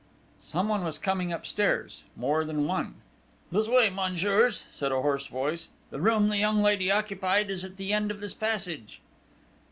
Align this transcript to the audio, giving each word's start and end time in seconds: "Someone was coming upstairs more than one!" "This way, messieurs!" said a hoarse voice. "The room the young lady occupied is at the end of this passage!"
"Someone 0.41 0.83
was 0.83 0.97
coming 0.97 1.31
upstairs 1.31 2.05
more 2.15 2.43
than 2.43 2.65
one!" 2.65 2.95
"This 3.51 3.67
way, 3.67 3.91
messieurs!" 3.91 4.65
said 4.71 4.91
a 4.91 4.99
hoarse 4.99 5.27
voice. 5.27 5.69
"The 5.91 6.01
room 6.01 6.29
the 6.29 6.39
young 6.39 6.63
lady 6.63 6.91
occupied 6.91 7.51
is 7.51 7.63
at 7.63 7.77
the 7.77 7.93
end 7.93 8.09
of 8.09 8.19
this 8.19 8.33
passage!" 8.33 8.99